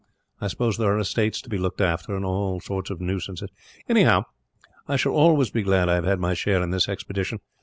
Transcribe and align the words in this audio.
I 0.39 0.47
suppose 0.47 0.77
there 0.77 0.91
are 0.91 0.97
estates 0.97 1.43
to 1.43 1.49
be 1.49 1.59
looked 1.59 1.79
after, 1.79 2.15
and 2.15 2.25
all 2.25 2.59
sorts 2.59 2.89
of 2.89 2.99
nuisances. 2.99 3.51
"Anyhow, 3.87 4.23
I 4.87 4.95
shall 4.95 5.11
always 5.13 5.51
be 5.51 5.61
glad 5.61 5.89
I 5.89 5.93
have 5.93 6.05
had 6.05 6.19
my 6.19 6.33
share 6.33 6.63
in 6.63 6.71
this 6.71 6.89
expedition. 6.89 7.39